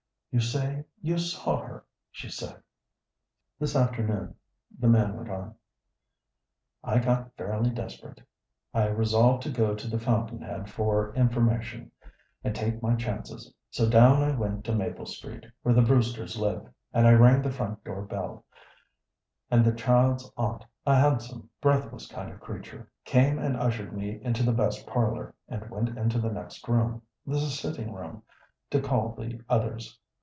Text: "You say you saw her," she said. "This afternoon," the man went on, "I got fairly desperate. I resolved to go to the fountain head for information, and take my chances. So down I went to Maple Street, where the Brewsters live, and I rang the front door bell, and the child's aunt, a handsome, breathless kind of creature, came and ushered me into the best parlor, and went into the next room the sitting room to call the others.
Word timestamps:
"You 0.33 0.39
say 0.39 0.85
you 1.01 1.17
saw 1.17 1.59
her," 1.61 1.83
she 2.09 2.29
said. 2.29 2.63
"This 3.59 3.75
afternoon," 3.75 4.33
the 4.79 4.87
man 4.87 5.17
went 5.17 5.29
on, 5.29 5.55
"I 6.81 6.99
got 6.99 7.35
fairly 7.35 7.69
desperate. 7.69 8.21
I 8.73 8.85
resolved 8.87 9.43
to 9.43 9.51
go 9.51 9.75
to 9.75 9.89
the 9.89 9.99
fountain 9.99 10.39
head 10.41 10.69
for 10.69 11.13
information, 11.15 11.91
and 12.45 12.55
take 12.55 12.81
my 12.81 12.95
chances. 12.95 13.53
So 13.71 13.89
down 13.89 14.21
I 14.23 14.33
went 14.33 14.63
to 14.63 14.73
Maple 14.73 15.05
Street, 15.05 15.47
where 15.63 15.73
the 15.75 15.81
Brewsters 15.81 16.37
live, 16.37 16.65
and 16.93 17.05
I 17.05 17.11
rang 17.11 17.41
the 17.41 17.51
front 17.51 17.83
door 17.83 18.03
bell, 18.03 18.45
and 19.49 19.65
the 19.65 19.73
child's 19.73 20.31
aunt, 20.37 20.63
a 20.85 20.95
handsome, 20.95 21.49
breathless 21.59 22.07
kind 22.07 22.31
of 22.31 22.39
creature, 22.39 22.89
came 23.03 23.37
and 23.37 23.57
ushered 23.57 23.91
me 23.91 24.17
into 24.23 24.43
the 24.43 24.53
best 24.53 24.87
parlor, 24.87 25.35
and 25.49 25.69
went 25.69 25.89
into 25.97 26.19
the 26.19 26.31
next 26.31 26.65
room 26.69 27.01
the 27.27 27.37
sitting 27.37 27.91
room 27.91 28.23
to 28.69 28.79
call 28.79 29.13
the 29.13 29.41
others. 29.49 29.97